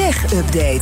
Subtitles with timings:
[0.00, 0.80] Tech Update.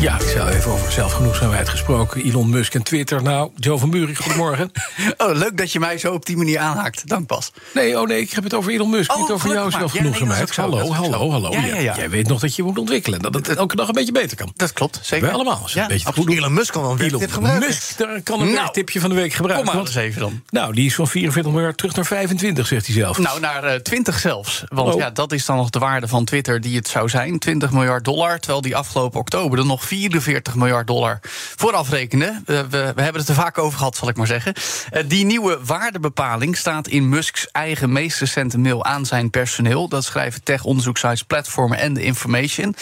[0.00, 2.22] Ja, ik zou even over zelfgenoegzaamheid gesproken.
[2.24, 3.22] Elon Musk en Twitter.
[3.22, 4.70] Nou, Joe van Buurik, goedemorgen.
[5.16, 7.08] Oh, leuk dat je mij zo op die manier aanhaakt.
[7.08, 7.52] Dank pas.
[7.74, 10.54] Nee, oh nee, ik heb het over Elon Musk, Oh, niet over jouw zelfgenoegzaamheid.
[10.54, 11.50] Ja, nee, hallo, hallo, hallo.
[11.50, 11.96] Ja, ja, ja.
[11.96, 13.20] Jij weet nog dat je moet ontwikkelen.
[13.20, 14.52] Dat het elke dag een beetje beter kan.
[14.56, 15.24] Dat klopt, zeker.
[15.26, 15.58] Wij allemaal.
[15.62, 16.36] Als een beetje goed doen.
[16.36, 17.68] Elon Musk kan wel een Elon werktip gebruiken.
[17.68, 19.66] Musk, daar kan een Nou, werktipje van de week gebruiken.
[19.68, 20.42] Kom maar eens even dan.
[20.50, 23.18] Nou, die is van 44 miljard terug naar 25, zegt hij zelf.
[23.18, 24.64] Nou, naar eh, 20 zelfs.
[24.68, 25.00] Want Oh.
[25.00, 27.38] ja, dat is dan nog de waarde van Twitter die het zou zijn.
[27.38, 28.38] 20 miljard dollar.
[28.38, 31.20] Terwijl die afgelopen oktober er nog 44 miljard dollar
[31.56, 32.42] voor afrekende.
[32.46, 34.54] Eh, we, we hebben het er vaak over gehad, zal ik maar zeggen.
[34.90, 39.88] Eh, die nieuwe waardebepaling staat in Musks eigen meest recente mail aan zijn personeel.
[39.88, 42.74] Dat schrijven tech-onderzoeksites Platformen en The Information.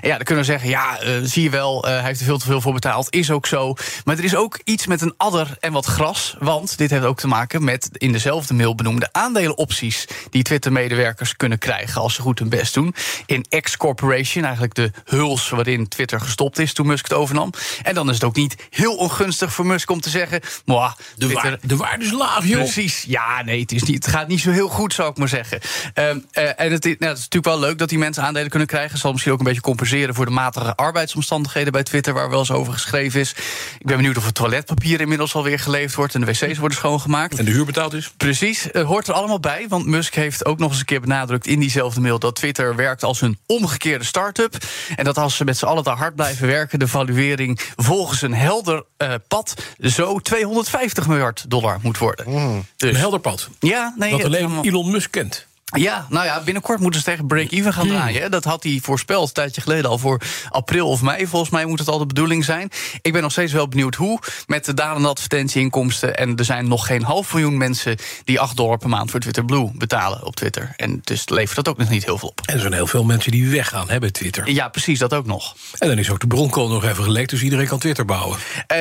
[0.00, 2.38] En ja, dan kunnen we zeggen, ja, eh, zie je wel, hij heeft er veel
[2.38, 3.14] te veel voor betaald.
[3.14, 3.74] Is ook zo.
[4.04, 6.36] Maar er is ook iets met een adder en wat gras.
[6.38, 10.08] Want dit heeft ook te maken met in dezelfde mail benoemde aandelenopties...
[10.30, 12.94] die Twitter-medewerkers kunnen krijgen als ze goed hun best doen.
[13.26, 17.50] In X Corporation, eigenlijk de huls waarin Twitter gestopt is toen Musk het overnam.
[17.82, 20.40] En dan is het ook niet heel ongunstig voor Musk om te zeggen...
[20.64, 22.58] "Mwah, de, Twitter, waar, de waarde is laag, joh.
[22.58, 25.28] Precies, ja, nee, het, is niet, het gaat niet zo heel goed, zou ik maar
[25.28, 25.60] zeggen.
[25.94, 28.50] Ehm, eh, en het is, nou, het is natuurlijk wel leuk dat die mensen aandelen
[28.50, 28.98] kunnen krijgen.
[28.98, 32.50] Zal misschien ook een beetje compenseren voor de matige arbeidsomstandigheden bij Twitter, waar wel eens
[32.50, 33.30] over geschreven is.
[33.78, 37.38] Ik ben benieuwd of het toiletpapier inmiddels alweer geleefd wordt en de wc's worden schoongemaakt.
[37.38, 38.12] En de huur betaald is?
[38.16, 39.66] Precies, het hoort er allemaal bij.
[39.68, 43.02] Want Musk heeft ook nog eens een keer benadrukt in diezelfde mail dat Twitter werkt
[43.02, 44.56] als een omgekeerde start-up.
[44.96, 48.34] En dat als ze met z'n allen te hard blijven werken, de valuering volgens een
[48.34, 52.26] helder eh, pad zo 250 miljard dollar moet worden.
[52.76, 53.48] Dus, Een helder pad.
[53.60, 55.46] ja, nee, Dat alleen Elon Musk kent.
[55.72, 58.22] Ja, nou ja, binnenkort moeten ze tegen break-even gaan draaien.
[58.22, 58.28] hè.
[58.28, 60.20] Dat had hij voorspeld een tijdje geleden al voor
[60.50, 61.26] april of mei.
[61.26, 62.70] Volgens mij moet het al de bedoeling zijn.
[63.02, 64.18] Ik ben nog steeds wel benieuwd hoe.
[64.46, 66.16] Met de dalende advertentieinkomsten.
[66.16, 69.44] En er zijn nog geen half miljoen mensen die 8 dollar per maand voor Twitter
[69.44, 70.72] Blue betalen op Twitter.
[70.76, 72.40] En dus levert dat ook nog niet heel veel op.
[72.44, 74.50] En er zijn heel veel mensen die weggaan hè, bij Twitter.
[74.50, 75.56] Ja, precies, dat ook nog.
[75.78, 78.38] En dan is ook de bronkool nog even gelekt, dus iedereen kan Twitter bouwen.
[78.66, 78.78] Eh,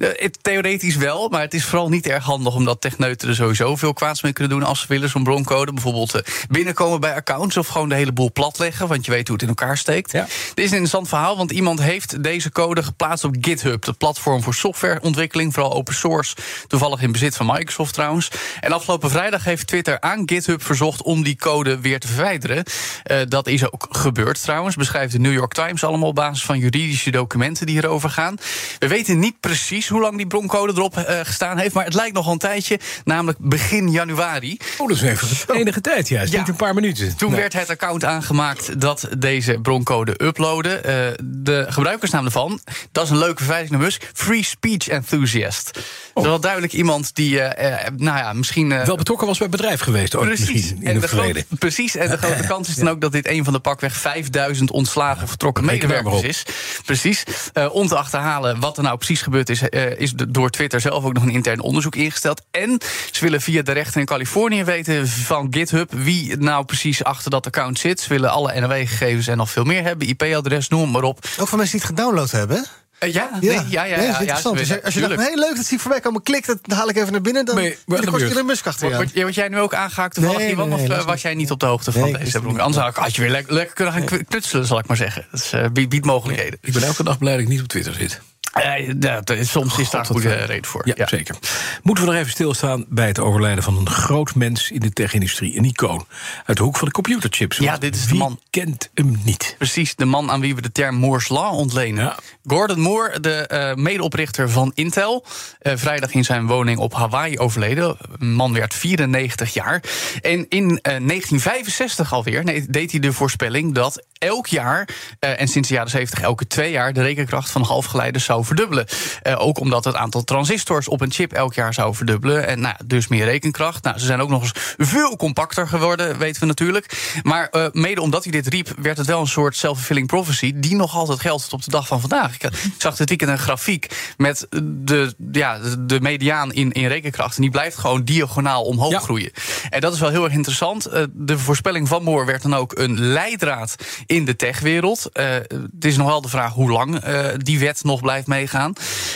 [0.42, 2.54] theoretisch wel, maar het is vooral niet erg handig...
[2.54, 4.68] omdat techneuten er sowieso veel kwaads mee kunnen doen...
[4.68, 5.72] als ze willen zo'n broncode.
[5.72, 6.03] Bijvoorbeeld
[6.48, 8.88] binnenkomen bij accounts of gewoon de hele boel platleggen...
[8.88, 10.12] want je weet hoe het in elkaar steekt.
[10.12, 10.26] Ja.
[10.54, 13.84] Dit is een interessant verhaal, want iemand heeft deze code geplaatst op GitHub...
[13.86, 16.36] het platform voor softwareontwikkeling, vooral open source...
[16.66, 18.30] toevallig in bezit van Microsoft trouwens.
[18.60, 21.02] En afgelopen vrijdag heeft Twitter aan GitHub verzocht...
[21.02, 22.64] om die code weer te verwijderen.
[23.02, 25.84] Eh, dat is ook gebeurd trouwens, beschrijft de New York Times...
[25.84, 28.36] allemaal op basis van juridische documenten die hierover gaan.
[28.78, 31.74] We weten niet precies hoe lang die broncode erop eh, gestaan heeft...
[31.74, 34.56] maar het lijkt nog een tijdje, namelijk begin januari.
[34.78, 36.32] Oh, dat is even enige tijd, juist.
[36.32, 36.38] Ja.
[36.38, 37.16] Niet een paar minuten.
[37.16, 37.40] Toen Nee.
[37.40, 40.84] werd het account aangemaakt dat deze broncode uploaden.
[40.84, 40.94] Eh,
[41.24, 42.60] de gebruikersnaam ervan,
[42.92, 44.10] dat is een leuke verwijzing naar Musk...
[44.12, 45.70] Free Speech Enthusiast.
[46.14, 48.72] Dat is wel duidelijk iemand die, eh, eh, nou ja, misschien...
[48.72, 50.48] eh, Wel betrokken was bij het bedrijf geweest, ooit Precies.
[50.52, 51.34] misschien, in En de verleden.
[51.42, 51.96] grote- precies.
[51.96, 55.28] En de grote kans is dan ook dat dit een van de pakweg 5000 ontslagen
[55.28, 56.42] vertrokken medewerkers is.
[56.84, 57.24] Precies.
[57.52, 61.04] Eh, om te achterhalen wat er nou precies gebeurd is, eh, is door Twitter zelf
[61.04, 62.42] ook nog een intern onderzoek ingesteld.
[62.50, 62.78] En
[63.12, 67.46] ze willen via de rechter in Californië weten van GitHub wie nou precies achter dat
[67.46, 68.00] account zit.
[68.00, 71.18] Ze willen alle NOW-gegevens en nog veel meer hebben, IP-adres, noem het maar op.
[71.38, 72.64] Ook van mensen die het gedownload hebben.
[72.98, 74.58] Eh, ja, nee, ja, ja, ja, Nee, ja, interessant.
[74.58, 76.88] ze Dus als je dacht, heel leuk dat zie ik voorbij komen, klik, dat haal
[76.88, 77.44] ik even naar binnen.
[77.44, 79.06] Dan ben ben je een Musk achteraan.
[79.14, 80.68] Word, jij nu ook aangehaakt toevallig, Nee, Iwan?
[80.68, 82.58] nee, nee, of eh, was jij niet op de hoogte van Nee, ik deze broek?
[82.58, 85.26] Anders had ik- had je weer lekker, lekker kunnen gaan knutselen, zal ik maar zeggen.
[85.30, 86.58] Dat is, eh, biedt, biedt mogelijkheden.
[86.62, 88.20] Ik ben elke dag blij dat ik niet op Twitter zit.
[88.54, 90.82] Eh, dat soms is daar wat goede reden voor.
[90.94, 91.36] Ja, zeker.
[91.82, 95.56] Moeten we nog even stilstaan bij het overlijden van een groot mens in de tech-industrie.
[95.56, 96.06] Een icoon
[96.44, 97.56] uit de hoek van de computerchips.
[97.56, 98.40] Ja, dit is de man.
[98.50, 99.54] kent hem niet?
[99.58, 102.04] Precies, de man aan wie we de term Moore's Law ontlenen.
[102.04, 102.16] Ja.
[102.46, 105.24] Gordon Moore, de eh, medeoprichter van Intel.
[105.58, 107.96] eh, vrijdag in zijn woning op Hawaii overleden.
[108.18, 109.82] Een man werd 94 jaar.
[110.22, 115.48] En in eh, 1965 alweer nee, deed hij de voorspelling dat elk jaar, eh, en
[115.48, 118.86] sinds de jaren 70 elke twee jaar, de rekenkracht van halfgeleiders zou verdubbelen.
[119.22, 122.46] Eh, ook omdat het aantal transistors op een chip elk jaar zou verdubbelen.
[122.46, 123.84] En nou, dus meer rekenkracht.
[123.84, 127.18] Nou, ze zijn ook nog eens veel compacter geworden, weten we natuurlijk.
[127.22, 130.52] Maar eh, mede omdat hij dit riep, werd het wel een soort self-fulfilling prophecy.
[130.56, 132.34] die nog altijd geldt tot op de dag van vandaag.
[132.34, 132.48] Ik,
[132.78, 137.36] zag dit weekend een grafiek met de, ja, de- mediaan in, in rekenkracht.
[137.36, 138.98] En die blijft gewoon diagonaal omhoog Ja.
[138.98, 139.30] groeien.
[139.70, 140.88] En dat is wel heel erg interessant.
[141.12, 143.74] De voorspelling van Moore werd dan ook een leidraad
[144.14, 145.10] in de techwereld.
[145.12, 148.72] Eh, het is nog wel de vraag hoe lang eh, die wet nog blijft meegaan.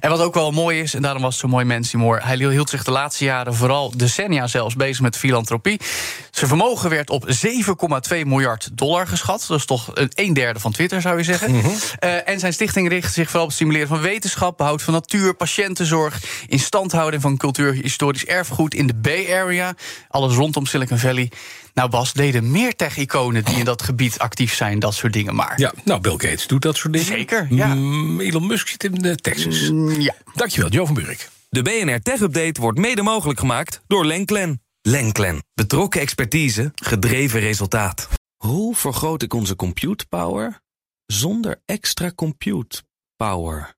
[0.00, 2.20] En wat ook wel mooi is, en daarom was het zo mooi Mancy Moore...
[2.22, 5.80] hij hield zich de laatste jaren, vooral decennia zelfs, bezig met filantropie.
[6.30, 7.28] Zijn vermogen werd op
[8.12, 9.44] 7,2 miljard dollar geschat.
[9.48, 11.56] Dat is toch een, een derde van Twitter, zou je zeggen.
[11.56, 11.68] Mhm.
[11.98, 14.56] Eh, en zijn stichting richt zich vooral op het stimuleren van wetenschap...
[14.56, 16.22] behoud van natuur, patiëntenzorg...
[16.46, 19.74] instandhouding van cultuur-historisch erfgoed in de Bay Area.
[20.08, 21.30] Alles rondom Silicon Valley.
[21.74, 24.78] Nou Bas, deden meer tech-iconen die in dat gebied actief zijn...
[24.80, 25.60] dat soort dingen maar.
[25.60, 27.08] Ja, nou, Bill Gates doet dat soort dingen.
[27.08, 27.74] Zeker, ja.
[27.74, 29.70] Mm, Elon Musk zit in eh, Texas.
[29.70, 30.14] Mm, ja.
[30.34, 31.28] Dankjewel, Jo van Buurik.
[31.48, 34.62] De BNR Tech Update wordt mede mogelijk gemaakt door Lenklen.
[34.82, 35.44] Lenklen.
[35.54, 38.08] Betrokken expertise, gedreven resultaat.
[38.36, 40.60] Hoe vergroot ik onze compute power
[41.06, 42.82] zonder extra compute
[43.16, 43.74] power?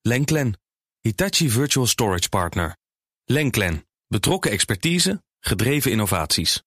[0.00, 0.60] Lenklen.
[1.00, 2.76] Hitachi Virtual Storage Partner.
[3.24, 3.86] Lenklen.
[4.08, 6.62] Betrokken expertise, gedreven innovaties.